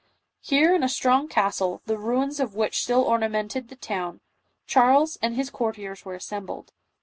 [0.41, 4.19] Here in a strong castle, the ruins of which still ornamented the town,
[4.65, 6.73] Charles and his courtiers were assembled.